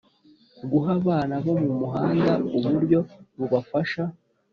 [0.71, 2.99] Guha abana bo muhanda uburyo
[3.37, 4.03] bubafasha